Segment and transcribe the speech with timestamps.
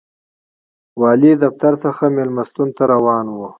[1.01, 3.37] والي دفتر څخه مېلمستون ته روان و.